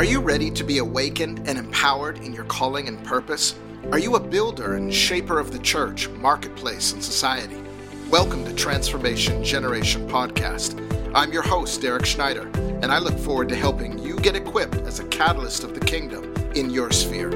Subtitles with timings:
[0.00, 3.54] Are you ready to be awakened and empowered in your calling and purpose?
[3.92, 7.62] Are you a builder and shaper of the church, marketplace, and society?
[8.08, 10.80] Welcome to Transformation Generation Podcast.
[11.14, 15.00] I'm your host, Derek Schneider, and I look forward to helping you get equipped as
[15.00, 17.30] a catalyst of the kingdom in your sphere.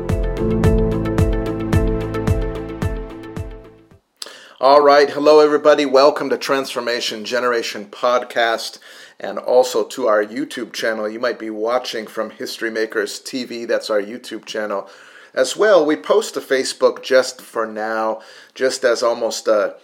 [4.61, 5.11] All right.
[5.11, 5.85] Hello, everybody.
[5.85, 8.79] Welcome to Transformation Generation Podcast
[9.19, 11.09] and also to our YouTube channel.
[11.09, 13.67] You might be watching from History Makers TV.
[13.67, 14.89] That's our YouTube channel
[15.35, 15.85] as well.
[15.85, 18.23] We post to Facebook just for now,
[18.55, 19.75] just as almost a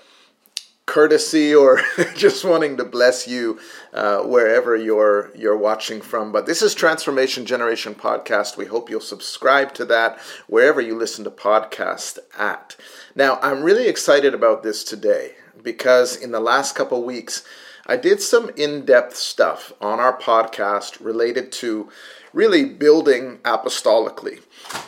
[0.87, 1.81] courtesy or
[2.15, 3.59] just wanting to bless you
[3.93, 6.31] uh, wherever you're you're watching from.
[6.31, 8.57] But this is Transformation Generation podcast.
[8.57, 12.77] We hope you'll subscribe to that wherever you listen to podcast at.
[13.15, 17.45] Now, I'm really excited about this today because in the last couple weeks,
[17.87, 21.89] I did some in-depth stuff on our podcast related to
[22.33, 24.43] really building apostolically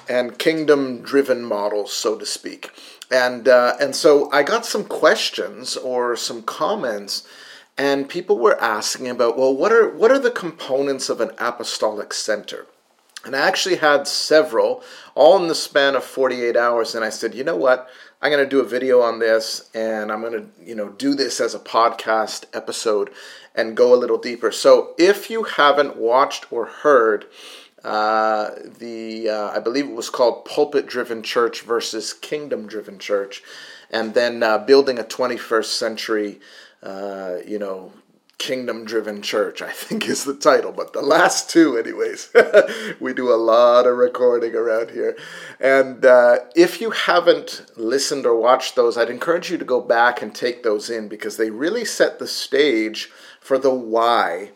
[0.09, 2.71] and kingdom-driven models, so to speak
[3.13, 7.29] and uh, and so I got some questions or some comments,
[7.77, 12.15] and people were asking about well, what are what are the components of an apostolic
[12.15, 12.67] center?
[13.25, 14.83] And I actually had several,
[15.15, 16.97] all in the span of 48 hours.
[16.97, 17.89] And I said, you know what?
[18.23, 21.15] I'm going to do a video on this, and I'm going to you know do
[21.15, 23.11] this as a podcast episode
[23.53, 24.53] and go a little deeper.
[24.53, 27.27] So if you haven't watched or heard
[27.85, 33.43] uh, the uh, I believe it was called Pulpit Driven Church versus Kingdom Driven Church,
[33.91, 36.41] and then uh, building a 21st century,
[36.81, 37.93] uh, you know,
[38.43, 39.63] Kingdom Driven Church.
[39.63, 42.29] I think is the title, but the last two, anyways.
[43.01, 45.17] we do a lot of recording around here,
[45.61, 50.23] and uh, if you haven't listened or watched those, I'd encourage you to go back
[50.23, 53.13] and take those in because they really set the stage
[53.43, 54.51] for the why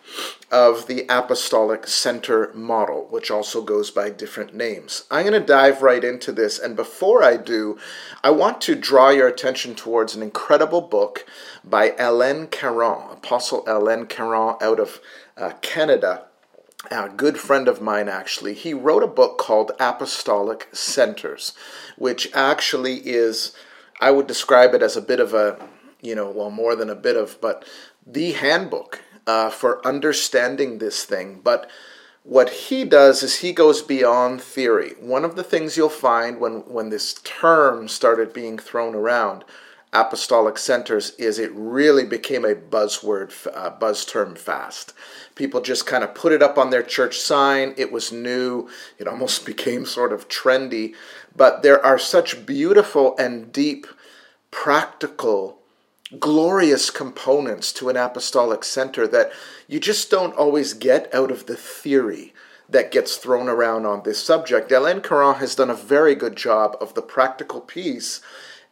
[0.51, 5.05] of the apostolic center model, which also goes by different names.
[5.11, 7.79] I'm going to dive right into this, and before I do,
[8.23, 11.27] I want to draw your attention towards an incredible book
[11.65, 15.01] by Alain Caron, Apostle Alain Caron out of
[15.37, 16.27] uh, Canada.
[16.89, 21.55] A good friend of mine, actually, he wrote a book called Apostolic Centers,
[21.99, 23.53] which actually is,
[24.01, 25.59] I would describe it as a bit of a,
[26.01, 27.65] you know, well, more than a bit of, but
[28.07, 31.41] the handbook uh, for understanding this thing.
[31.43, 31.69] But
[32.23, 34.95] what he does is he goes beyond theory.
[35.01, 39.45] One of the things you'll find when, when this term started being thrown around,
[39.93, 44.93] apostolic centers, is it really became a buzzword, uh, buzz term fast.
[45.37, 47.75] People just kind of put it up on their church sign.
[47.77, 48.69] It was new.
[48.99, 50.95] It almost became sort of trendy.
[51.35, 53.87] But there are such beautiful and deep
[54.51, 55.56] practical
[56.19, 59.33] glorious components to an apostolic center that
[59.67, 62.33] you just don't always get out of the theory
[62.69, 64.71] that gets thrown around on this subject.
[64.73, 68.21] Alain Caron has done a very good job of the practical piece,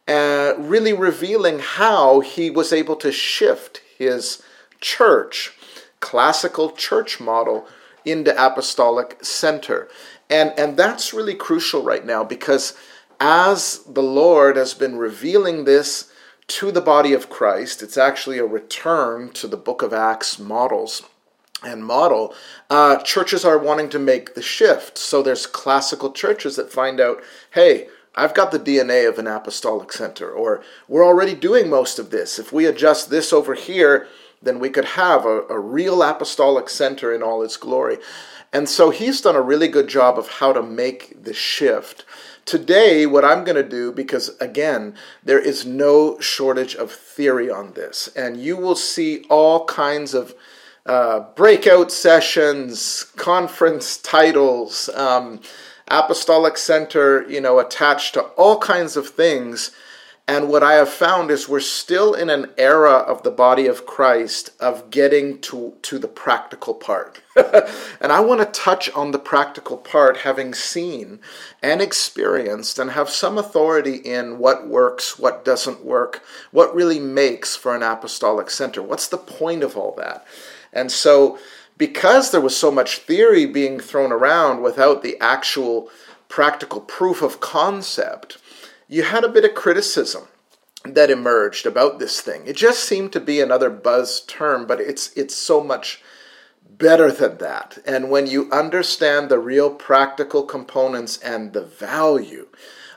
[0.06, 4.42] uh, really revealing how he was able to shift his
[4.80, 5.52] church,
[6.00, 7.66] classical church model,
[8.04, 9.88] into apostolic center.
[10.28, 12.76] And, and that's really crucial right now because
[13.20, 16.10] as the Lord has been revealing this
[16.46, 17.82] to the body of Christ.
[17.82, 21.02] It's actually a return to the book of Acts models
[21.62, 22.34] and model.
[22.68, 24.98] Uh, churches are wanting to make the shift.
[24.98, 27.22] So there's classical churches that find out,
[27.52, 32.10] hey, I've got the DNA of an apostolic center, or we're already doing most of
[32.10, 32.38] this.
[32.38, 34.06] If we adjust this over here,
[34.40, 37.98] then we could have a, a real apostolic center in all its glory.
[38.52, 42.04] And so he's done a really good job of how to make the shift.
[42.44, 47.72] Today, what I'm going to do, because again, there is no shortage of theory on
[47.72, 50.34] this, and you will see all kinds of
[50.86, 55.40] uh, breakout sessions, conference titles, um,
[55.88, 59.70] apostolic center, you know, attached to all kinds of things
[60.26, 63.84] and what I have found is we're still in an era of the body of
[63.84, 67.20] Christ of getting to, to the practical part.
[68.00, 71.20] and I want to touch on the practical part, having seen
[71.62, 76.22] and experienced and have some authority in what works, what doesn't work,
[76.52, 78.82] what really makes for an apostolic center.
[78.82, 80.26] What's the point of all that?
[80.72, 81.38] And so,
[81.76, 85.90] because there was so much theory being thrown around without the actual
[86.28, 88.38] practical proof of concept,
[88.88, 90.24] you had a bit of criticism
[90.84, 92.46] that emerged about this thing.
[92.46, 96.02] It just seemed to be another buzz term, but it's it's so much
[96.68, 97.78] better than that.
[97.86, 102.48] And when you understand the real practical components and the value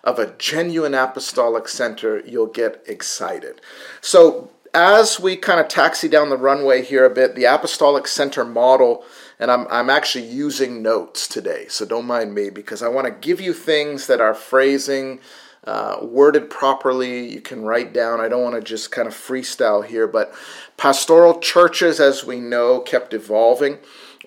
[0.03, 3.61] of a genuine apostolic center, you'll get excited.
[4.01, 8.43] So as we kind of taxi down the runway here a bit, the apostolic center
[8.43, 9.03] model
[9.39, 13.27] and I'm, I'm actually using notes today, so don't mind me because I want to
[13.27, 15.19] give you things that are phrasing,
[15.67, 17.29] uh, worded properly.
[17.31, 18.21] You can write down.
[18.21, 20.33] I don't want to just kind of freestyle here, but
[20.77, 23.79] pastoral churches, as we know, kept evolving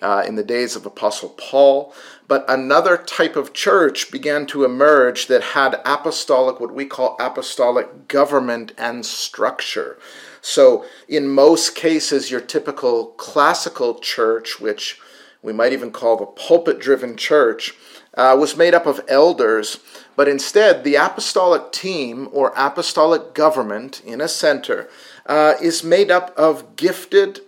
[0.03, 1.93] uh, in the days of Apostle Paul.
[2.27, 8.07] But another type of church began to emerge that had apostolic, what we call apostolic
[8.07, 9.97] government and structure.
[10.41, 14.99] So, in most cases, your typical classical church, which
[15.41, 17.73] we might even call the pulpit driven church,
[18.15, 19.79] uh, was made up of elders,
[20.15, 24.89] but instead, the apostolic team or apostolic government in a center
[25.25, 27.39] uh, is made up of gifted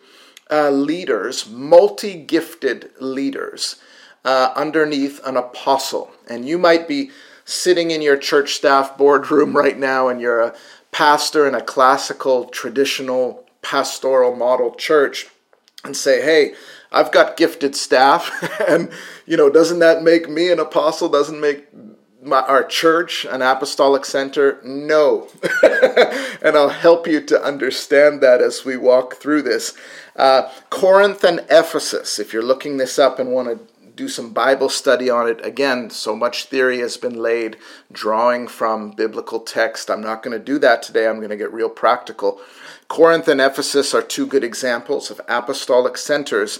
[0.50, 3.77] uh, leaders, multi gifted leaders
[4.24, 6.12] uh, underneath an apostle.
[6.30, 7.12] And you might be
[7.45, 10.56] sitting in your church staff boardroom right now and you're a
[10.92, 15.27] pastor in a classical, traditional, pastoral model church
[15.83, 16.54] and say, hey,
[16.94, 18.31] I've got gifted staff,
[18.68, 18.92] and
[19.25, 21.10] you know, doesn't that make me an apostle?
[21.10, 21.68] Doesn't make
[22.22, 24.60] my, our church an apostolic center?
[24.63, 25.28] No.
[25.63, 29.74] and I'll help you to understand that as we walk through this.
[30.16, 34.69] Uh, Corinth and Ephesus, if you're looking this up and want to do some Bible
[34.69, 35.45] study on it.
[35.45, 37.57] Again, so much theory has been laid,
[37.92, 39.90] drawing from biblical text.
[39.90, 41.07] I'm not going to do that today.
[41.07, 42.40] I'm going to get real practical.
[42.88, 46.60] Corinth and Ephesus are two good examples of apostolic centers,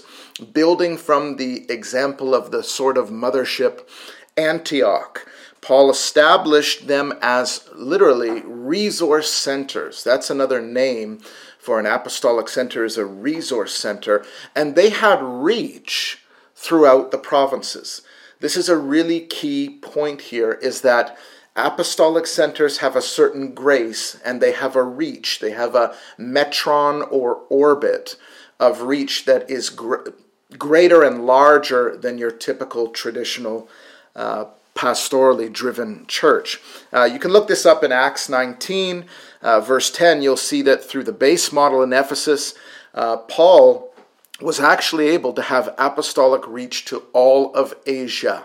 [0.52, 3.88] building from the example of the sort of mothership
[4.36, 5.26] Antioch.
[5.60, 10.04] Paul established them as literally resource centers.
[10.04, 11.20] That's another name
[11.58, 14.22] for an apostolic center is a resource center,
[14.54, 16.23] and they had reach
[16.64, 18.00] throughout the provinces.
[18.40, 21.16] This is a really key point here is that
[21.54, 25.40] apostolic centers have a certain grace and they have a reach.
[25.40, 28.16] They have a metron or orbit
[28.58, 30.08] of reach that is gr-
[30.56, 33.68] greater and larger than your typical traditional
[34.16, 36.60] uh, pastorally driven church.
[36.94, 39.04] Uh, you can look this up in Acts 19,
[39.42, 40.22] uh, verse 10.
[40.22, 42.54] You'll see that through the base model in Ephesus,
[42.94, 43.93] uh, Paul
[44.40, 48.44] was actually able to have apostolic reach to all of Asia.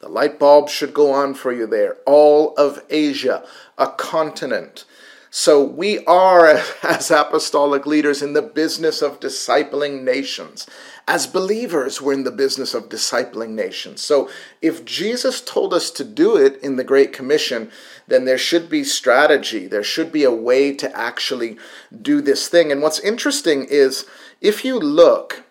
[0.00, 1.96] The light bulb should go on for you there.
[2.06, 3.44] All of Asia,
[3.76, 4.84] a continent.
[5.30, 6.46] So we are,
[6.82, 10.66] as apostolic leaders, in the business of discipling nations.
[11.06, 14.02] As believers, we're in the business of discipling nations.
[14.02, 14.28] So
[14.60, 17.70] if Jesus told us to do it in the Great Commission,
[18.06, 19.66] then there should be strategy.
[19.66, 21.56] There should be a way to actually
[22.02, 22.70] do this thing.
[22.70, 24.06] And what's interesting is
[24.40, 25.44] if you look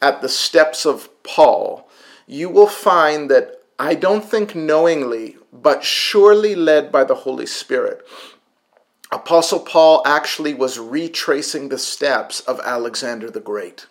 [0.00, 1.88] at the steps of Paul,
[2.26, 8.06] you will find that I don't think knowingly, but surely led by the Holy Spirit.
[9.12, 13.86] Apostle Paul actually was retracing the steps of Alexander the Great.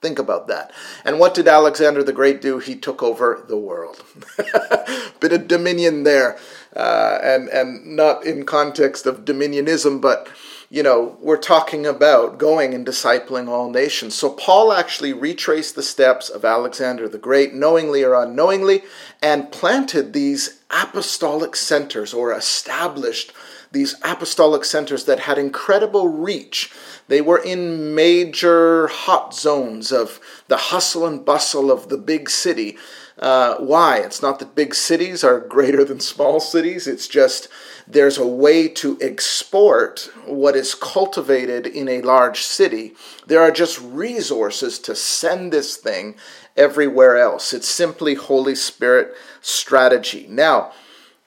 [0.00, 0.70] Think about that.
[1.04, 2.58] And what did Alexander the Great do?
[2.58, 4.04] He took over the world.
[5.20, 6.38] Bit of dominion there,
[6.76, 10.28] uh, and and not in context of dominionism, but
[10.70, 14.14] you know, we're talking about going and discipling all nations.
[14.14, 18.82] So Paul actually retraced the steps of Alexander the Great, knowingly or unknowingly,
[19.22, 23.32] and planted these apostolic centers or established
[23.72, 26.70] these apostolic centers that had incredible reach.
[27.08, 32.76] They were in major hot zones of the hustle and bustle of the big city.
[33.18, 33.98] Uh, why?
[33.98, 37.48] It's not that big cities are greater than small cities, it's just
[37.90, 42.94] there's a way to export what is cultivated in a large city.
[43.26, 46.14] There are just resources to send this thing
[46.54, 47.54] everywhere else.
[47.54, 50.26] It's simply Holy Spirit strategy.
[50.28, 50.72] Now,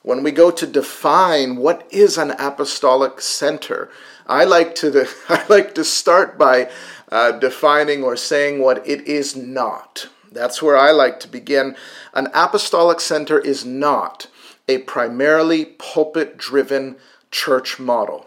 [0.03, 3.89] when we go to define what is an apostolic center,
[4.27, 6.69] I like to I like to start by
[7.11, 10.09] uh, defining or saying what it is not.
[10.31, 11.75] That's where I like to begin.
[12.13, 14.27] An apostolic center is not
[14.71, 16.95] a primarily pulpit driven
[17.29, 18.25] church model.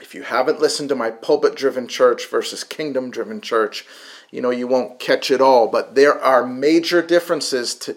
[0.00, 3.86] If you haven't listened to my pulpit driven church versus kingdom driven church,
[4.30, 5.66] you know, you won't catch it all.
[5.66, 7.96] But there are major differences to,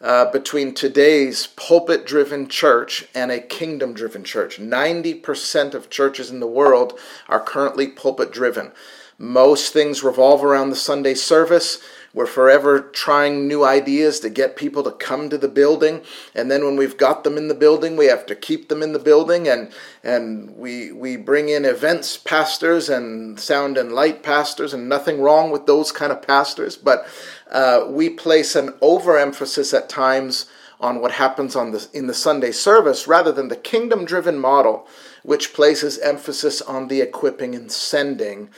[0.00, 4.58] uh, between today's pulpit driven church and a kingdom driven church.
[4.58, 8.72] 90% of churches in the world are currently pulpit driven.
[9.16, 11.78] Most things revolve around the Sunday service.
[12.14, 16.02] We're forever trying new ideas to get people to come to the building.
[16.34, 18.92] And then when we've got them in the building, we have to keep them in
[18.92, 19.46] the building.
[19.46, 19.70] And,
[20.02, 25.50] and we, we bring in events pastors and sound and light pastors, and nothing wrong
[25.50, 26.76] with those kind of pastors.
[26.76, 27.06] But
[27.50, 30.46] uh, we place an overemphasis at times
[30.80, 34.86] on what happens on the, in the Sunday service rather than the kingdom driven model,
[35.22, 38.48] which places emphasis on the equipping and sending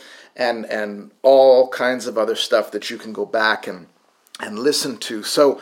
[0.40, 3.87] and and all kinds of other stuff that you can go back and
[4.40, 5.23] and listen to.
[5.23, 5.61] So,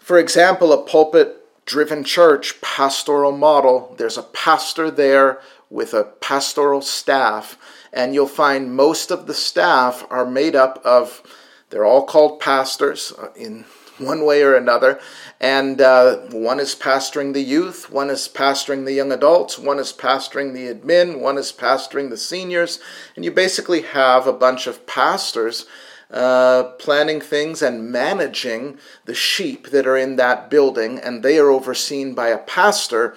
[0.00, 5.40] for example, a pulpit driven church pastoral model, there's a pastor there
[5.70, 7.56] with a pastoral staff,
[7.92, 11.22] and you'll find most of the staff are made up of
[11.70, 13.64] they're all called pastors uh, in
[13.98, 15.00] one way or another.
[15.40, 19.92] And uh, one is pastoring the youth, one is pastoring the young adults, one is
[19.92, 22.80] pastoring the admin, one is pastoring the seniors.
[23.14, 25.66] And you basically have a bunch of pastors
[26.10, 31.50] uh, planning things and managing the sheep that are in that building, and they are
[31.50, 33.16] overseen by a pastor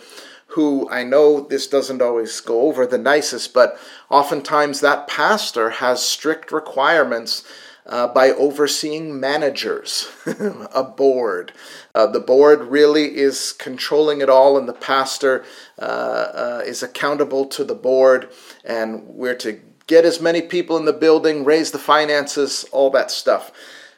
[0.54, 3.78] who I know this doesn't always go over the nicest, but
[4.10, 7.44] oftentimes that pastor has strict requirements
[7.90, 10.08] uh, by overseeing managers,
[10.74, 11.52] a board.
[11.96, 15.44] Uh, the board really is controlling it all, and the pastor
[15.80, 18.30] uh, uh, is accountable to the board,
[18.64, 23.10] and we're to get as many people in the building, raise the finances, all that
[23.10, 23.52] stuff.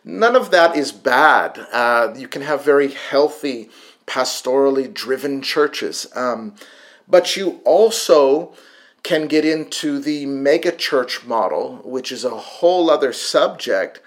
[0.06, 1.60] None of that is bad.
[1.74, 3.70] Uh, you can have very healthy,
[4.08, 6.08] pastorally driven churches.
[6.16, 6.56] Um,
[7.10, 8.54] but you also
[9.04, 14.00] can get into the megachurch model, which is a whole other subject,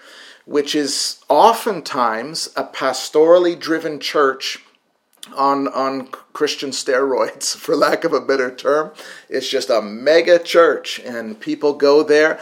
[0.45, 4.59] which is oftentimes a pastorally driven church
[5.35, 8.91] on on Christian steroids, for lack of a better term.
[9.29, 12.39] It's just a mega church, and people go there.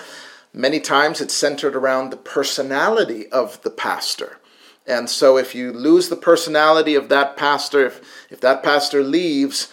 [0.53, 4.38] Many times it's centered around the personality of the pastor.
[4.86, 9.69] And so if you lose the personality of that pastor, if, if that pastor leaves,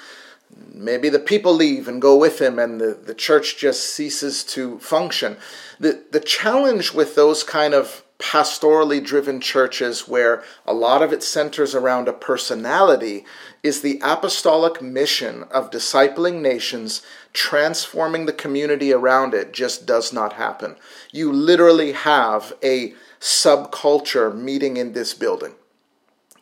[0.72, 4.78] maybe the people leave and go with him and the, the church just ceases to
[4.78, 5.36] function.
[5.78, 11.22] The, the challenge with those kind of pastorally driven churches where a lot of it
[11.22, 13.24] centers around a personality
[13.62, 20.34] is the apostolic mission of discipling nations, transforming the community around it just does not
[20.34, 20.76] happen.
[21.10, 25.54] You literally have a subculture meeting in this building.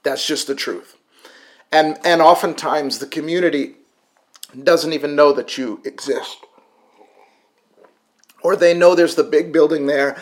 [0.02, 0.96] That's just the truth.
[1.70, 3.76] And, and oftentimes the community
[4.62, 6.38] doesn't even know that you exist.
[8.42, 10.20] Or they know there's the big building there,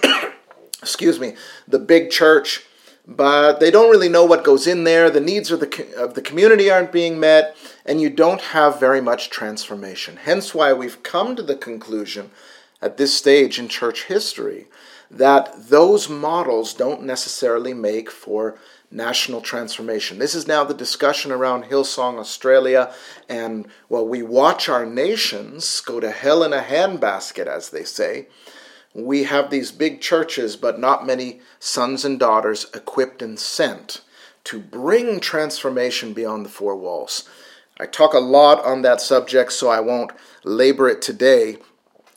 [0.82, 1.34] excuse me,
[1.66, 2.64] the big church,
[3.06, 5.10] but they don't really know what goes in there.
[5.10, 9.00] The needs of the, of the community aren't being met, and you don't have very
[9.00, 10.18] much transformation.
[10.18, 12.30] Hence, why we've come to the conclusion
[12.80, 14.66] at this stage in church history
[15.10, 18.56] that those models don't necessarily make for
[18.92, 20.18] national transformation.
[20.18, 22.92] This is now the discussion around Hillsong Australia,
[23.28, 28.26] and while we watch our nations go to hell in a handbasket, as they say,
[28.94, 34.02] we have these big churches, but not many sons and daughters equipped and sent
[34.44, 37.28] to bring transformation beyond the four walls.
[37.80, 40.12] I talk a lot on that subject, so I won't
[40.44, 41.56] labor it today.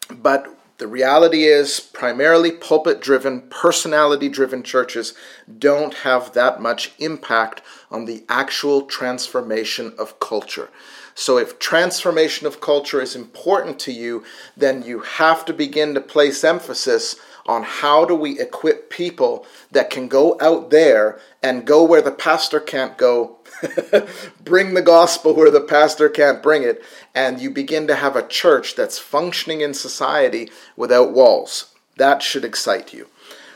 [0.10, 5.14] But the reality is, primarily pulpit driven, personality driven churches
[5.58, 10.70] don't have that much impact on the actual transformation of culture.
[11.14, 14.26] So, if transformation of culture is important to you,
[14.58, 17.16] then you have to begin to place emphasis
[17.46, 22.12] on how do we equip people that can go out there and go where the
[22.12, 23.35] pastor can't go
[24.44, 26.84] bring the gospel where the pastor can't bring it,
[27.14, 31.74] and you begin to have a church that's functioning in society without walls.
[31.98, 33.08] That should excite you.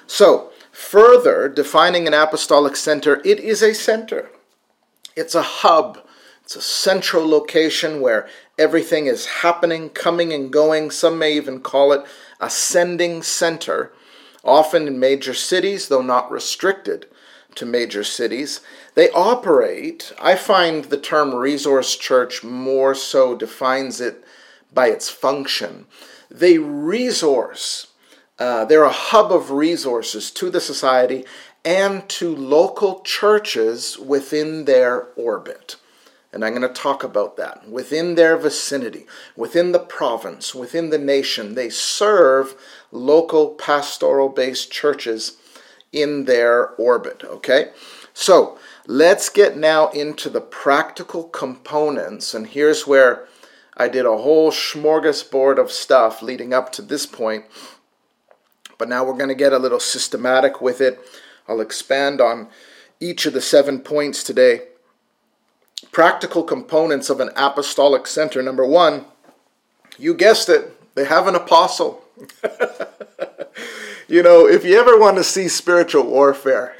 [0.07, 4.29] So, further defining an apostolic center, it is a center.
[5.15, 5.99] It's a hub.
[6.43, 8.27] It's a central location where
[8.57, 10.91] everything is happening, coming and going.
[10.91, 12.03] Some may even call it
[12.39, 13.91] a sending center,
[14.43, 17.05] often in major cities, though not restricted
[17.59, 18.61] to major cities.
[18.95, 24.23] They operate, I find the term resource church more so defines it
[24.73, 25.85] by its function.
[26.31, 27.87] They resource,
[28.39, 31.25] uh, they're a hub of resources to the society
[31.65, 35.75] and to local churches within their orbit.
[36.31, 37.67] And I'm going to talk about that.
[37.67, 42.55] Within their vicinity, within the province, within the nation, they serve
[42.91, 45.37] local pastoral based churches
[45.91, 47.23] in their orbit.
[47.23, 47.71] Okay?
[48.13, 52.33] So let's get now into the practical components.
[52.33, 53.27] And here's where
[53.77, 57.45] I did a whole smorgasbord of stuff leading up to this point.
[58.77, 60.99] But now we're going to get a little systematic with it.
[61.47, 62.49] I'll expand on
[62.99, 64.63] each of the seven points today.
[65.91, 68.41] Practical components of an apostolic center.
[68.43, 69.05] Number one,
[69.97, 72.03] you guessed it, they have an apostle.
[74.09, 76.75] you know, if you ever want to see spiritual warfare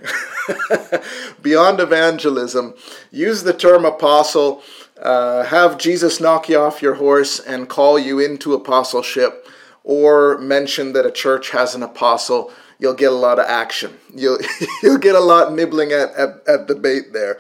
[1.42, 2.74] beyond evangelism,
[3.12, 4.64] use the term apostle.
[5.00, 9.48] Uh, have Jesus knock you off your horse and call you into apostleship,
[9.84, 13.98] or mention that a church has an apostle, you'll get a lot of action.
[14.14, 14.40] You'll,
[14.84, 17.40] you'll get a lot nibbling at, at, at debate there.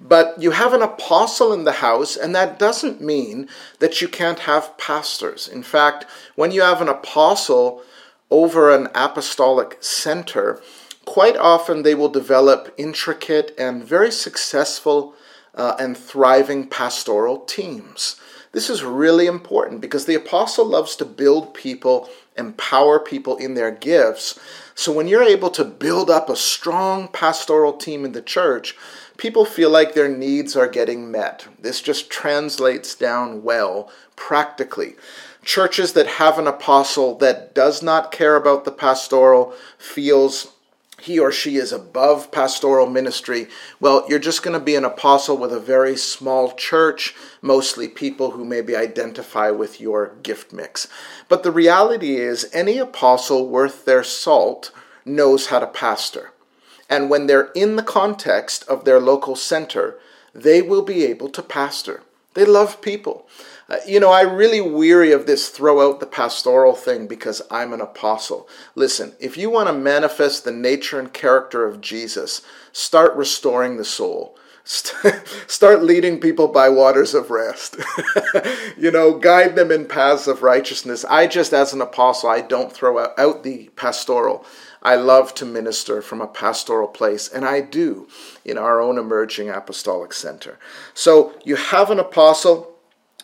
[0.00, 3.48] But you have an apostle in the house, and that doesn't mean
[3.80, 5.48] that you can't have pastors.
[5.48, 6.06] In fact,
[6.36, 7.82] when you have an apostle
[8.30, 10.62] over an apostolic center,
[11.04, 15.14] quite often they will develop intricate and very successful
[15.54, 18.20] uh, and thriving pastoral teams.
[18.52, 23.70] This is really important because the apostle loves to build people, empower people in their
[23.70, 24.38] gifts.
[24.74, 28.76] So when you're able to build up a strong pastoral team in the church,
[29.16, 31.46] people feel like their needs are getting met.
[31.60, 34.94] This just translates down well practically.
[35.42, 40.52] Churches that have an apostle that does not care about the pastoral, feels
[41.00, 43.48] he or she is above pastoral ministry,
[43.80, 48.32] well, you're just going to be an apostle with a very small church, mostly people
[48.32, 50.88] who maybe identify with your gift mix.
[51.28, 54.72] But the reality is, any apostle worth their salt
[55.04, 56.32] knows how to pastor.
[56.88, 59.98] And when they're in the context of their local center,
[60.34, 62.02] they will be able to pastor.
[62.34, 63.26] They love people.
[63.70, 67.72] Uh, you know, I really weary of this throw out the pastoral thing because I'm
[67.72, 68.48] an apostle.
[68.74, 73.84] Listen, if you want to manifest the nature and character of Jesus, start restoring the
[73.84, 74.36] soul.
[75.46, 77.76] Start leading people by waters of rest.
[78.78, 81.04] you know, guide them in paths of righteousness.
[81.06, 84.44] I just, as an apostle, I don't throw out the pastoral.
[84.82, 88.06] I love to minister from a pastoral place, and I do
[88.44, 90.58] in our own emerging apostolic center.
[90.94, 92.69] So you have an apostle.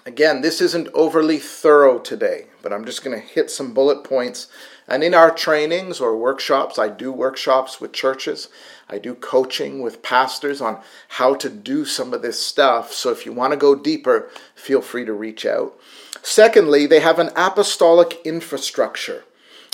[0.07, 4.47] Again, this isn't overly thorough today, but I'm just going to hit some bullet points.
[4.87, 8.49] And in our trainings or workshops, I do workshops with churches.
[8.89, 12.93] I do coaching with pastors on how to do some of this stuff.
[12.93, 15.77] So if you want to go deeper, feel free to reach out.
[16.23, 19.25] Secondly, they have an apostolic infrastructure.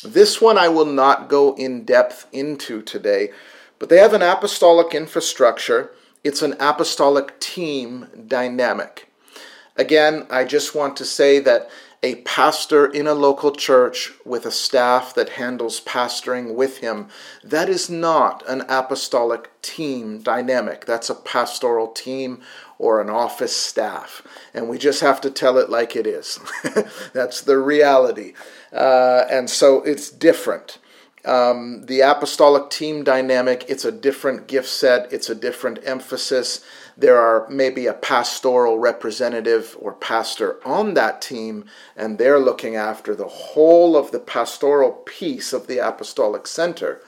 [0.02, 3.32] This one I will not go in depth into today,
[3.78, 5.90] but they have an apostolic infrastructure.
[6.24, 9.11] It's an apostolic team dynamic.
[9.76, 11.70] Again, I just want to say that
[12.02, 17.06] a pastor in a local church with a staff that handles pastoring with him,
[17.44, 20.84] that is not an apostolic team dynamic.
[20.84, 22.42] That's a pastoral team
[22.78, 24.22] or an office staff.
[24.52, 26.40] And we just have to tell it like it is.
[27.12, 28.34] That's the reality.
[28.72, 30.78] Uh, and so it's different.
[31.24, 36.64] Um, the apostolic team dynamic, it's a different gift set, it's a different emphasis.
[36.96, 41.64] There are maybe a pastoral representative or pastor on that team,
[41.96, 47.00] and they're looking after the whole of the pastoral piece of the apostolic center.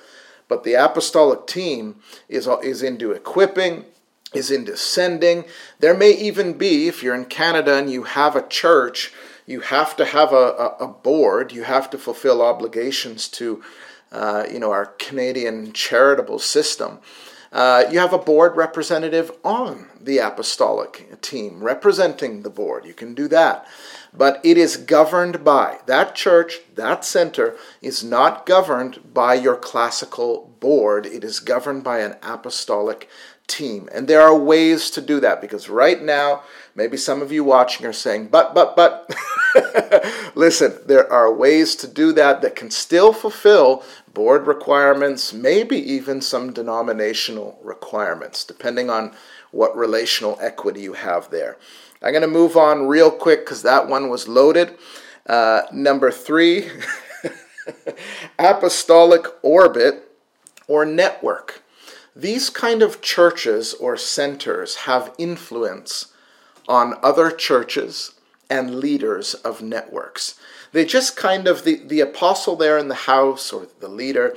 [0.48, 1.96] But the apostolic team
[2.28, 3.84] is, is into equipping,
[4.34, 5.44] is into sending.
[5.80, 9.12] There may even be, if you're in Canada and you have a church,
[9.46, 13.62] you have to have a, a, board, you have to fulfill obligations to
[14.14, 17.00] uh, you know, our Canadian charitable system.
[17.54, 22.84] Uh, you have a board representative on the apostolic team representing the board.
[22.84, 23.64] You can do that.
[24.12, 30.52] But it is governed by that church, that center is not governed by your classical
[30.58, 31.06] board.
[31.06, 33.08] It is governed by an apostolic
[33.46, 33.88] team.
[33.92, 36.42] And there are ways to do that because right now,
[36.74, 39.14] maybe some of you watching are saying, but, but, but.
[40.34, 43.84] Listen, there are ways to do that that can still fulfill
[44.14, 49.12] board requirements, maybe even some denominational requirements, depending on
[49.50, 51.58] what relational equity you have there.
[52.00, 54.78] I'm going to move on real quick because that one was loaded.
[55.26, 56.68] Uh, number three,
[58.38, 60.10] apostolic orbit
[60.68, 61.62] or network.
[62.14, 66.12] These kind of churches or centers have influence
[66.68, 68.12] on other churches
[68.48, 70.38] and leaders of networks.
[70.74, 74.36] They just kind of, the, the apostle there in the house or the leader,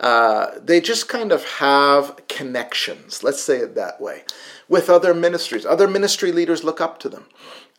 [0.00, 4.24] uh, they just kind of have connections, let's say it that way,
[4.68, 5.64] with other ministries.
[5.64, 7.26] Other ministry leaders look up to them.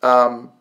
[0.02, 0.52] Um,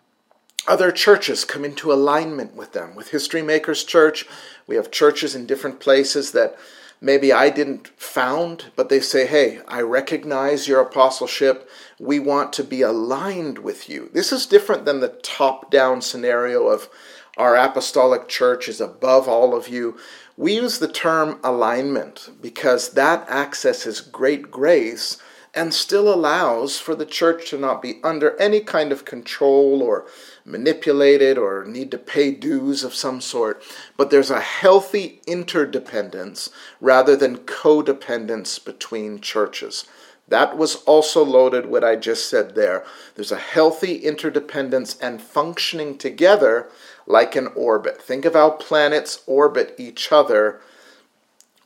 [0.67, 2.95] other churches come into alignment with them.
[2.95, 4.25] With History Makers Church,
[4.67, 6.57] we have churches in different places that
[6.99, 11.69] maybe I didn't found, but they say, hey, I recognize your apostleship.
[11.97, 14.09] We want to be aligned with you.
[14.13, 16.89] This is different than the top down scenario of
[17.37, 19.97] our apostolic church is above all of you.
[20.35, 25.17] We use the term alignment because that accesses great grace
[25.53, 30.05] and still allows for the church to not be under any kind of control or
[30.45, 33.63] manipulated or need to pay dues of some sort,
[33.97, 39.85] but there's a healthy interdependence rather than codependence between churches.
[40.27, 42.85] That was also loaded what I just said there.
[43.15, 46.69] There's a healthy interdependence and functioning together
[47.07, 48.01] like an orbit.
[48.01, 50.61] Think of how planets orbit each other,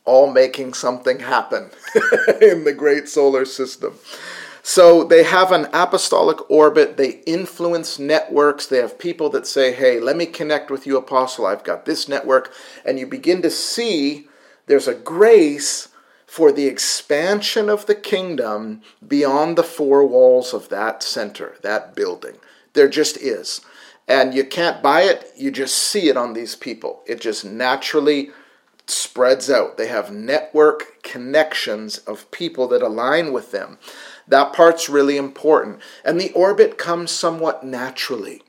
[0.06, 1.72] all making something happen
[2.42, 3.96] in the great solar system.
[4.64, 6.96] So they have an apostolic orbit.
[6.96, 8.68] They influence networks.
[8.68, 11.48] They have people that say, hey, let me connect with you, apostle.
[11.48, 12.54] I've got this network.
[12.86, 14.28] And you begin to see
[14.68, 15.90] there's a grace
[16.28, 22.38] for the expansion of the kingdom beyond the four walls of that center, that building.
[22.74, 23.62] There just is.
[24.08, 27.02] And you can't buy it, you just see it on these people.
[27.08, 28.32] It just naturally
[28.88, 29.78] spreads out.
[29.78, 33.78] They have network connections of people that align with them.
[34.28, 35.80] That part's really important.
[36.04, 38.42] And the orbit comes somewhat naturally.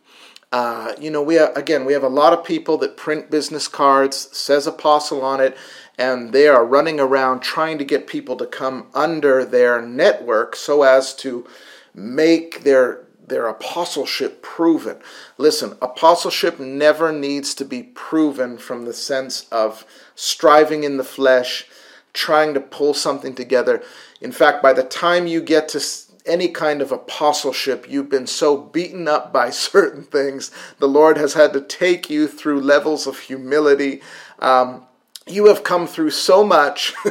[0.53, 3.69] Uh, you know, we have, again, we have a lot of people that print business
[3.69, 5.57] cards, says apostle on it,
[5.97, 10.83] and they are running around trying to get people to come under their network so
[10.83, 11.47] as to
[11.95, 14.99] make their their apostleship proven.
[15.39, 21.67] Listen, apostleship never needs to be proven from the sense of striving in the flesh,
[22.13, 23.83] trying to pull something together.
[24.21, 25.83] In fact, by the time you get to
[26.27, 30.51] any kind of apostleship, you've been so beaten up by certain things.
[30.79, 34.03] The Lord has had to take you through levels of humility.
[34.41, 34.85] Um,
[35.27, 36.95] you have come through so much,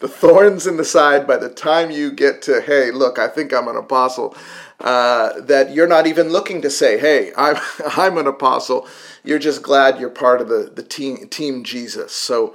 [0.00, 3.52] the thorns in the side, by the time you get to, hey, look, I think
[3.52, 4.36] I'm an apostle,
[4.80, 7.56] uh, that you're not even looking to say, hey, I'm,
[7.96, 8.86] I'm an apostle.
[9.24, 12.12] You're just glad you're part of the, the team, team Jesus.
[12.12, 12.54] So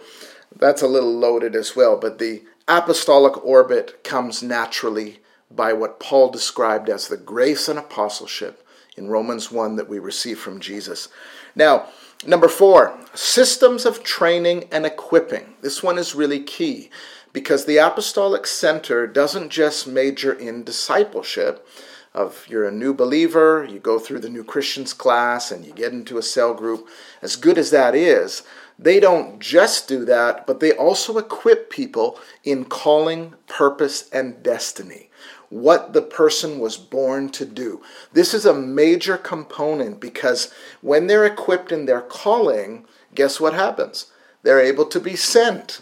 [0.56, 1.98] that's a little loaded as well.
[1.98, 5.20] But the apostolic orbit comes naturally
[5.50, 8.66] by what Paul described as the grace and apostleship
[8.98, 11.08] in Romans 1 that we receive from Jesus.
[11.56, 11.88] Now,
[12.26, 15.56] number four, systems of training and equipping.
[15.62, 16.90] This one is really key
[17.34, 21.68] because the Apostolic Center doesn't just major in discipleship.
[22.14, 25.94] Of you're a new believer, you go through the new Christians class and you get
[25.94, 26.88] into a cell group.
[27.22, 28.42] As good as that is,
[28.80, 35.08] they don't just do that, but they also equip people in calling, purpose, and destiny
[35.50, 37.82] what the person was born to do.
[38.14, 44.12] This is a major component because when they're equipped in their calling, guess what happens?
[44.44, 45.82] They're able to be sent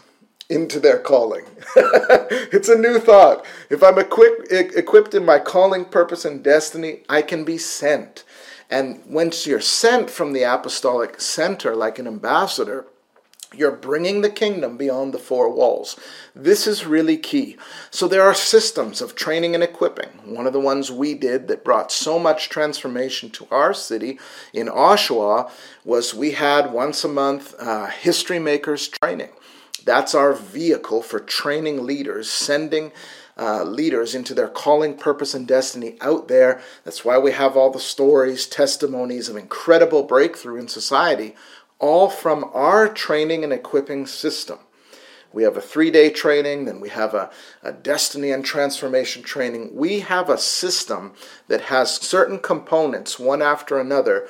[0.49, 1.45] into their calling.
[1.75, 3.45] it's a new thought.
[3.69, 8.23] If I'm equipped, equipped in my calling, purpose, and destiny, I can be sent.
[8.69, 12.85] And once you're sent from the apostolic center like an ambassador,
[13.53, 15.99] you're bringing the kingdom beyond the four walls.
[16.35, 17.57] This is really key.
[17.91, 20.09] So, there are systems of training and equipping.
[20.25, 24.19] One of the ones we did that brought so much transformation to our city
[24.53, 25.49] in Oshawa
[25.83, 29.29] was we had once a month uh, History Makers training.
[29.85, 32.91] That's our vehicle for training leaders, sending
[33.37, 36.61] uh, leaders into their calling, purpose, and destiny out there.
[36.83, 41.35] That's why we have all the stories, testimonies of incredible breakthrough in society
[41.79, 44.59] all from our training and equipping system.
[45.33, 47.29] We have a three day training, then we have a,
[47.61, 49.75] a, destiny and transformation training.
[49.75, 51.13] We have a system
[51.49, 54.27] that has certain components, one after another,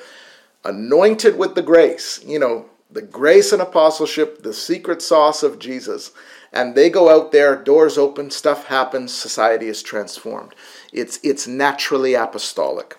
[0.64, 6.10] anointed with the grace, you know, the grace and apostleship, the secret sauce of Jesus.
[6.52, 10.54] And they go out there, doors open, stuff happens, society is transformed.
[10.92, 12.96] It's, it's naturally apostolic.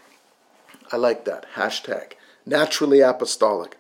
[0.94, 1.46] I like that.
[1.56, 2.14] Hashtag
[2.48, 3.78] naturally apostolic.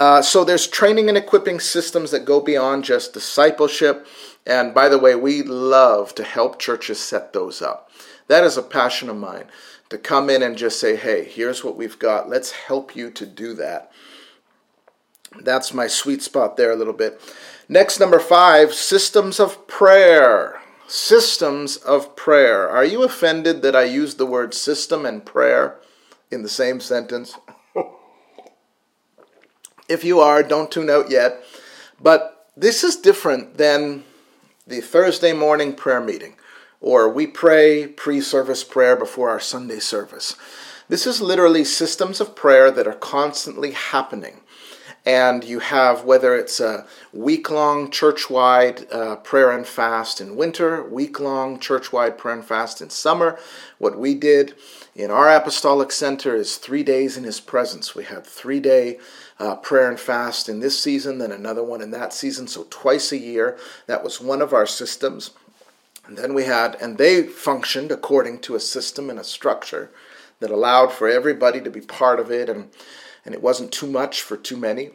[0.00, 4.06] Uh, so there's training and equipping systems that go beyond just discipleship.
[4.46, 7.90] And by the way, we love to help churches set those up.
[8.26, 9.44] That is a passion of mine
[9.90, 12.30] to come in and just say, hey, here's what we've got.
[12.30, 13.92] Let's help you to do that.
[15.38, 17.20] That's my sweet spot there a little bit.
[17.68, 20.62] Next, number five systems of prayer.
[20.88, 22.70] Systems of prayer.
[22.70, 25.78] Are you offended that I use the word system and prayer
[26.30, 27.36] in the same sentence?
[29.90, 31.44] If you are, don't tune out yet.
[32.00, 34.04] But this is different than
[34.64, 36.36] the Thursday morning prayer meeting,
[36.80, 40.36] or we pray pre service prayer before our Sunday service.
[40.88, 44.40] This is literally systems of prayer that are constantly happening.
[45.04, 50.36] And you have whether it's a week long church wide uh, prayer and fast in
[50.36, 53.40] winter, week long church wide prayer and fast in summer.
[53.78, 54.54] What we did
[54.94, 57.96] in our apostolic center is three days in his presence.
[57.96, 59.00] We had three day
[59.40, 63.10] uh, prayer and fast in this season, then another one in that season, so twice
[63.10, 63.56] a year.
[63.86, 65.30] That was one of our systems.
[66.06, 69.90] And then we had, and they functioned according to a system and a structure
[70.40, 72.70] that allowed for everybody to be part of it, and,
[73.24, 74.90] and it wasn't too much for too many.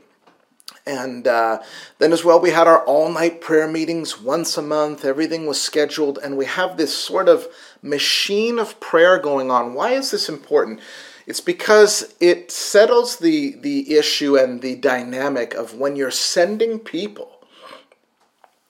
[0.85, 1.61] And uh,
[1.97, 5.03] then, as well, we had our all night prayer meetings once a month.
[5.03, 7.47] Everything was scheduled, and we have this sort of
[7.81, 9.73] machine of prayer going on.
[9.73, 10.79] Why is this important?
[11.25, 17.31] It's because it settles the, the issue and the dynamic of when you're sending people,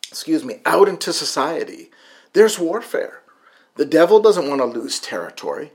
[0.10, 1.92] excuse me, out into society,
[2.34, 3.22] there's warfare.
[3.76, 5.72] The devil doesn't want to lose territory.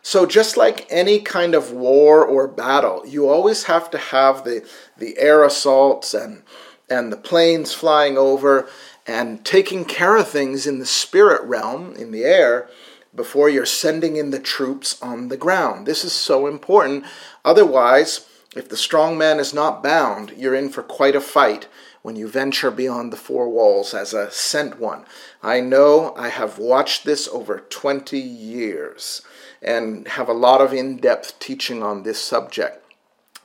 [0.00, 4.66] So just like any kind of war or battle, you always have to have the,
[4.96, 6.42] the air assaults and,
[6.90, 8.68] and the planes flying over
[9.06, 12.68] and taking care of things in the spirit realm, in the air,
[13.14, 15.86] before you're sending in the troops on the ground.
[15.86, 17.04] This is so important.
[17.44, 21.68] Otherwise, if the strong man is not bound, you're in for quite a fight
[22.02, 25.04] when you venture beyond the four walls as a sent one.
[25.42, 29.22] I know I have watched this over 20 years
[29.62, 32.84] and have a lot of in depth teaching on this subject.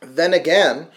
[0.01, 0.88] Then again,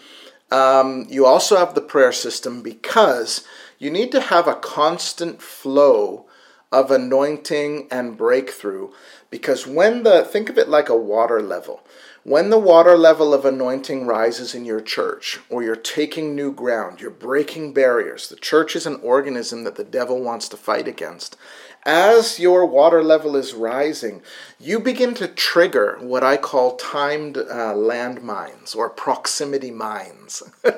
[0.51, 3.45] um, you also have the prayer system because
[3.79, 6.25] you need to have a constant flow
[6.71, 8.89] of anointing and breakthrough
[9.29, 11.81] because when the think of it like a water level.
[12.23, 17.01] When the water level of anointing rises in your church or you're taking new ground
[17.01, 21.35] you're breaking barriers the church is an organism that the devil wants to fight against.
[21.83, 24.21] As your water level is rising
[24.59, 30.43] you begin to trigger what i call timed uh, landmines or proximity mines.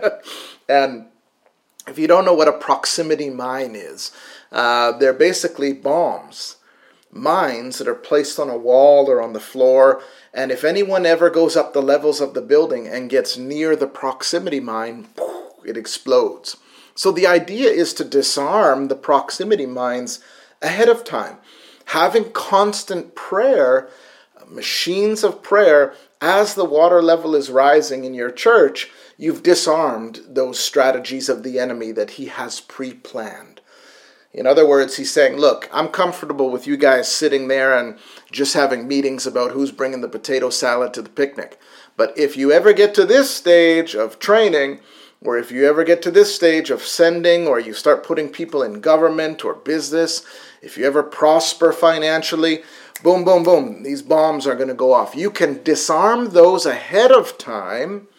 [0.70, 1.08] And
[1.88, 4.12] if you don't know what a proximity mine is,
[4.52, 6.58] uh, they're basically bombs,
[7.12, 10.02] mines that are placed on a wall or on the floor.
[10.34, 13.88] And if anyone ever goes up the levels of the building and gets near the
[13.88, 15.08] proximity mine,
[15.66, 16.58] it explodes.
[16.96, 20.20] So the idea is to disarm the proximity mines
[20.62, 21.38] ahead of time.
[21.86, 23.90] Having constant prayer,
[24.48, 28.90] machines of prayer, as the water level is rising in your church,
[29.24, 33.62] you've disarmed those strategies of the enemy that he has pre planned.
[34.34, 37.98] In other words, he's saying, Look, I'm comfortable with you guys sitting there and
[38.32, 41.58] just having meetings about who's bringing the potato salad to the picnic.
[41.96, 44.82] But if you ever get to this stage of training,
[45.22, 48.62] or if you ever get to this stage of sending, or you start putting people
[48.62, 50.26] in government or business,
[50.62, 52.64] if you ever prosper financially,
[53.04, 55.16] boom, boom, boom, these bombs are going to go off.
[55.16, 58.10] You can disarm those ahead of time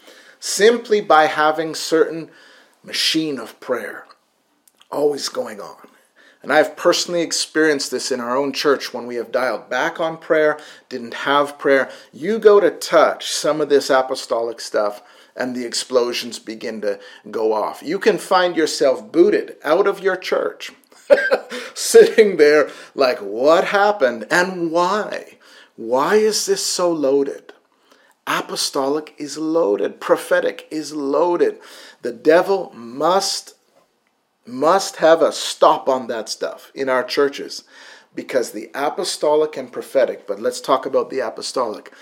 [0.45, 2.31] simply by having certain
[2.83, 4.05] machine of prayer
[4.91, 5.89] always going on.
[6.43, 10.19] And I've personally experienced this in our own church when we have dialed back on
[10.19, 11.91] prayer, didn't have prayer.
[12.13, 15.03] You go to touch some of this apostolic stuff,
[15.35, 17.83] and the explosions begin to go off.
[17.83, 20.73] You can find yourself booted out of your church,
[21.75, 25.39] sitting there like, what happened and why?
[25.77, 27.44] Why is this so loaded?
[28.27, 31.61] Apostolic is loaded, prophetic is loaded.
[32.03, 33.55] The devil must
[34.47, 37.65] must have a stop on that stuff in our churches
[38.15, 41.93] because the apostolic and prophetic, but let's talk about the apostolic.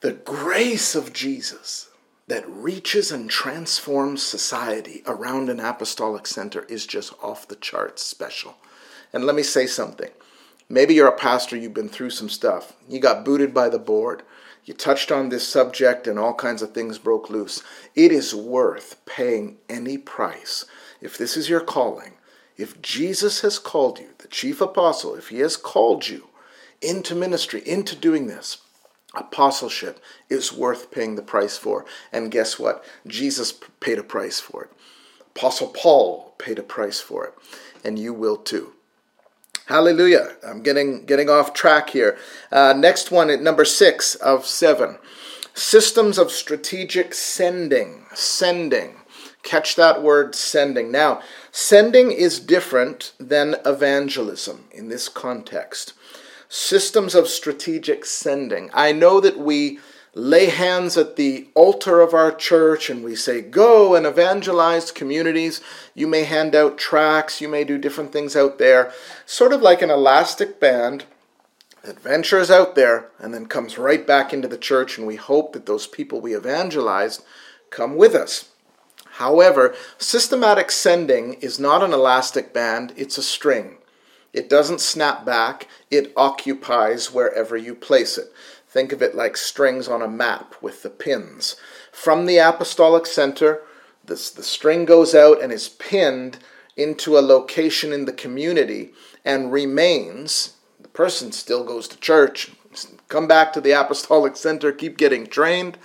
[0.00, 1.90] The grace of Jesus
[2.28, 8.56] that reaches and transforms society around an apostolic center is just off the charts special.
[9.12, 10.10] And let me say something.
[10.68, 12.74] Maybe you're a pastor, you've been through some stuff.
[12.88, 14.22] You got booted by the board.
[14.64, 17.62] You touched on this subject and all kinds of things broke loose.
[17.94, 20.66] It is worth paying any price.
[21.00, 22.14] If this is your calling,
[22.58, 26.28] if Jesus has called you, the chief apostle, if he has called you
[26.82, 28.58] into ministry, into doing this,
[29.14, 31.86] apostleship is worth paying the price for.
[32.12, 32.84] And guess what?
[33.06, 34.70] Jesus paid a price for it.
[35.34, 37.34] Apostle Paul paid a price for it.
[37.82, 38.74] And you will too.
[39.68, 40.34] Hallelujah.
[40.46, 42.16] I'm getting getting off track here.
[42.50, 44.96] Uh, next one at number six of seven.
[45.52, 48.06] Systems of strategic sending.
[48.14, 48.96] Sending.
[49.42, 50.90] Catch that word sending.
[50.90, 51.20] Now,
[51.52, 55.92] sending is different than evangelism in this context.
[56.48, 58.70] Systems of strategic sending.
[58.72, 59.80] I know that we
[60.18, 65.60] lay hands at the altar of our church and we say, Go and evangelize communities.
[65.94, 68.92] You may hand out tracts, you may do different things out there,
[69.24, 71.04] sort of like an elastic band
[71.84, 75.52] that ventures out there and then comes right back into the church, and we hope
[75.52, 77.24] that those people we evangelized
[77.70, 78.50] come with us.
[79.12, 83.78] However, systematic sending is not an elastic band, it's a string.
[84.32, 88.30] It doesn't snap back, it occupies wherever you place it.
[88.68, 91.56] Think of it like strings on a map with the pins.
[91.90, 93.62] From the apostolic center,
[94.04, 96.38] this, the string goes out and is pinned
[96.76, 98.92] into a location in the community
[99.24, 100.56] and remains.
[100.80, 102.50] The person still goes to church,
[103.08, 105.78] come back to the apostolic center, keep getting trained,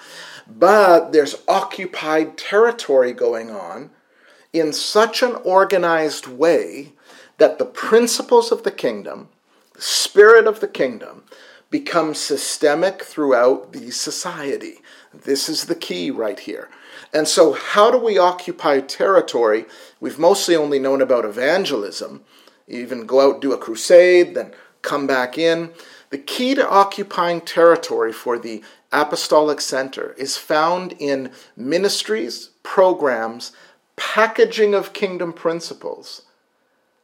[0.45, 3.91] but there's occupied territory going on
[4.51, 6.93] in such an organized way
[7.37, 9.29] that the principles of the kingdom,
[9.73, 11.23] the spirit of the kingdom,
[11.73, 14.75] become systemic throughout the society.
[15.11, 16.69] This is the key right here.
[17.11, 19.65] And so, how do we occupy territory?
[19.99, 22.21] We've mostly only known about evangelism.
[22.67, 25.71] You even go out, do a crusade, then come back in.
[26.11, 33.51] The key to occupying territory for the Apostolic Center is found in ministries, programs,
[33.95, 36.21] packaging of kingdom principles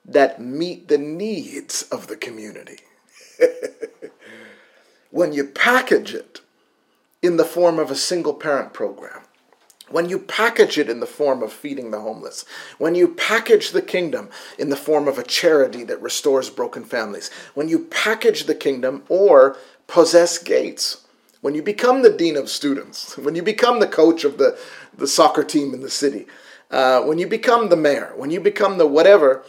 [0.05, 2.77] that meet the needs of the community.
[5.19, 6.39] when you package it
[7.21, 9.19] in the form of a single parent program,
[9.89, 12.45] when you package it in the form of feeding the homeless,
[12.77, 17.29] when you package the kingdom in the form of a charity that restores broken families,
[17.53, 21.05] when you package the kingdom or possess gates,
[21.41, 24.57] when you become the dean of students, when you become the coach of the,
[24.97, 26.27] the soccer team in the city,
[26.71, 29.43] uh, when you become the mayor, when you become the whatever,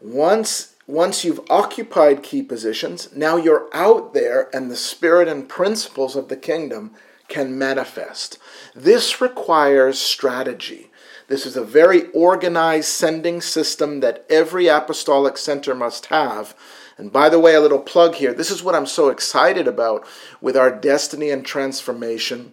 [0.00, 6.16] once once you've occupied key positions, now you're out there and the spirit and principles
[6.16, 6.92] of the kingdom
[7.28, 8.38] can manifest.
[8.74, 10.90] This requires strategy.
[11.28, 16.56] This is a very organized sending system that every apostolic center must have.
[16.98, 20.06] And by the way, a little plug here this is what I'm so excited about
[20.40, 22.52] with our Destiny and Transformation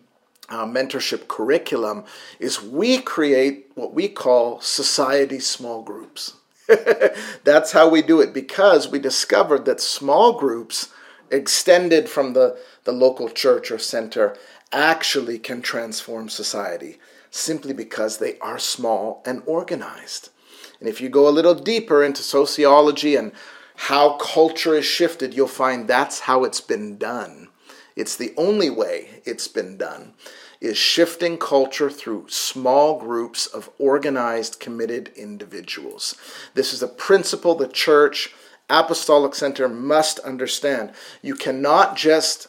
[0.50, 2.06] uh, mentorship curriculum
[2.40, 6.37] is we create what we call society small groups.
[7.44, 10.90] That's how we do it because we discovered that small groups
[11.32, 14.36] extended from the, the local church or center
[14.72, 17.00] actually can transform society
[17.32, 20.30] simply because they are small and organized.
[20.80, 23.32] And if you go a little deeper into sociology and
[23.76, 27.48] how culture is shifted, you'll find that's how it's been done.
[27.96, 30.14] It's the only way it's been done
[30.60, 36.16] is shifting culture through small groups of organized, committed individuals.
[36.54, 38.34] This is a principle the church,
[38.70, 40.92] Apostolic Center must understand.
[41.22, 42.48] You cannot just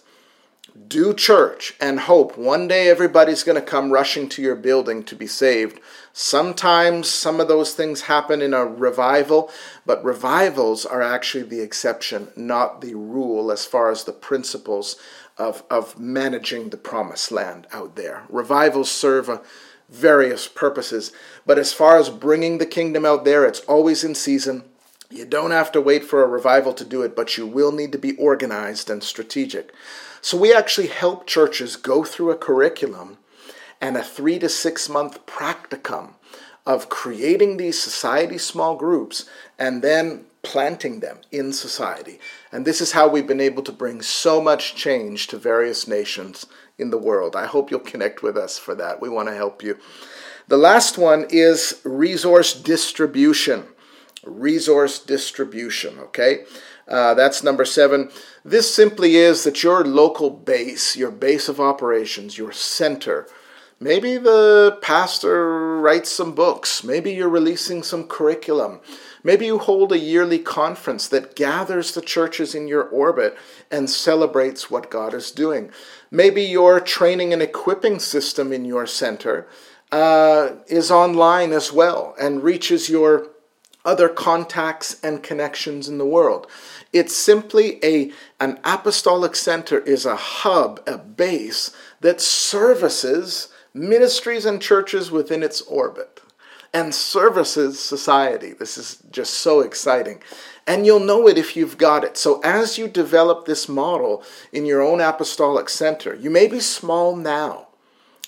[0.86, 5.16] do church and hope one day everybody's going to come rushing to your building to
[5.16, 5.80] be saved.
[6.12, 9.50] Sometimes some of those things happen in a revival,
[9.86, 14.96] but revivals are actually the exception, not the rule, as far as the principles
[15.38, 18.24] of, of managing the promised land out there.
[18.28, 19.40] Revivals serve a,
[19.88, 21.12] various purposes,
[21.46, 24.64] but as far as bringing the kingdom out there, it's always in season.
[25.10, 27.92] You don't have to wait for a revival to do it, but you will need
[27.92, 29.72] to be organized and strategic.
[30.20, 33.16] So we actually help churches go through a curriculum
[33.80, 36.14] and a three to six month practicum
[36.66, 39.24] of creating these society small groups
[39.58, 42.18] and then planting them in society.
[42.52, 46.46] And this is how we've been able to bring so much change to various nations
[46.78, 47.34] in the world.
[47.34, 49.00] I hope you'll connect with us for that.
[49.00, 49.78] We want to help you.
[50.46, 53.64] The last one is resource distribution.
[54.24, 56.44] Resource distribution, okay?
[56.86, 58.10] Uh, that's number seven.
[58.44, 63.26] This simply is that your local base, your base of operations, your center,
[63.78, 68.80] maybe the pastor writes some books, maybe you're releasing some curriculum,
[69.22, 73.36] maybe you hold a yearly conference that gathers the churches in your orbit
[73.70, 75.70] and celebrates what God is doing.
[76.10, 79.48] Maybe your training and equipping system in your center
[79.90, 83.28] uh, is online as well and reaches your
[83.84, 86.46] other contacts and connections in the world.
[86.92, 94.60] It's simply a an apostolic center is a hub, a base that services ministries and
[94.60, 96.17] churches within its orbit
[96.78, 98.52] and services society.
[98.52, 100.22] This is just so exciting.
[100.64, 102.16] And you'll know it if you've got it.
[102.16, 107.16] So, as you develop this model in your own apostolic center, you may be small
[107.16, 107.68] now,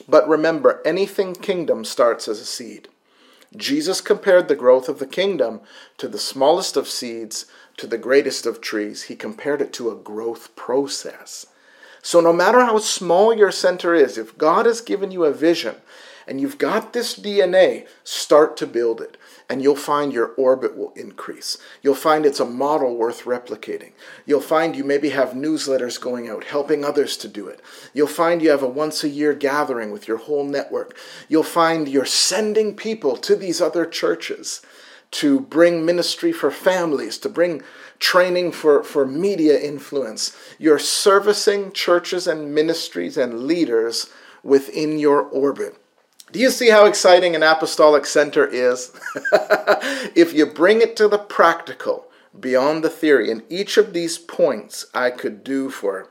[0.09, 2.89] but remember, anything kingdom starts as a seed.
[3.57, 5.61] Jesus compared the growth of the kingdom
[5.99, 9.05] to the smallest of seeds to the greatest of trees.
[9.05, 11.47] He compared it to a growth process.
[12.03, 15.77] So, no matter how small your center is, if God has given you a vision
[16.31, 19.17] and you've got this DNA, start to build it.
[19.49, 21.59] And you'll find your orbit will increase.
[21.83, 23.91] You'll find it's a model worth replicating.
[24.25, 27.61] You'll find you maybe have newsletters going out helping others to do it.
[27.93, 30.97] You'll find you have a once a year gathering with your whole network.
[31.29, 34.63] You'll find you're sending people to these other churches
[35.11, 37.65] to bring ministry for families, to bring
[37.99, 40.37] training for, for media influence.
[40.61, 44.09] You're servicing churches and ministries and leaders
[44.45, 45.77] within your orbit.
[46.33, 48.93] Do you see how exciting an apostolic center is?
[50.15, 52.07] if you bring it to the practical,
[52.39, 56.09] beyond the theory, and each of these points I could do for,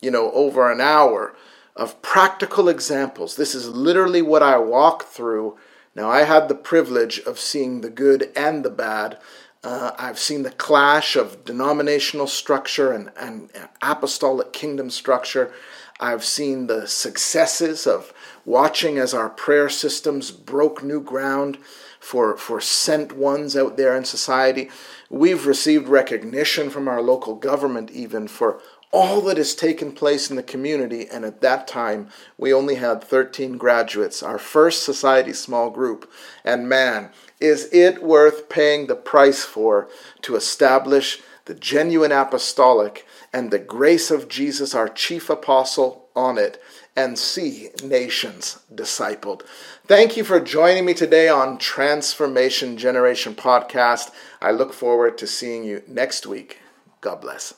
[0.00, 1.34] you know, over an hour,
[1.74, 3.34] of practical examples.
[3.34, 5.58] This is literally what I walk through.
[5.96, 9.18] Now, I had the privilege of seeing the good and the bad.
[9.64, 13.50] Uh, I've seen the clash of denominational structure and, and
[13.82, 15.52] apostolic kingdom structure.
[16.00, 18.12] I've seen the successes of
[18.44, 21.58] watching as our prayer systems broke new ground
[22.00, 24.70] for, for sent ones out there in society.
[25.08, 30.36] We've received recognition from our local government, even for all that has taken place in
[30.36, 31.08] the community.
[31.08, 36.10] And at that time, we only had 13 graduates, our first society small group.
[36.44, 39.88] And man, is it worth paying the price for
[40.22, 46.62] to establish the genuine apostolic and the grace of Jesus, our chief apostle, on it
[46.96, 49.42] and see nations discipled.
[49.86, 54.12] Thank you for joining me today on Transformation Generation Podcast.
[54.40, 56.58] I look forward to seeing you next week.
[57.00, 57.54] God bless.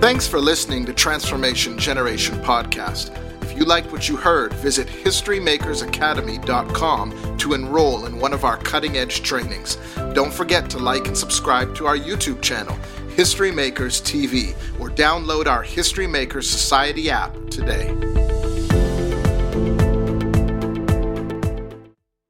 [0.00, 3.14] Thanks for listening to Transformation Generation Podcast.
[3.42, 8.96] If you liked what you heard, visit HistoryMakersAcademy.com to enroll in one of our cutting
[8.96, 9.76] edge trainings.
[10.14, 12.78] Don't forget to like and subscribe to our YouTube channel,
[13.16, 18.31] History Makers TV, or download our History Makers Society app today.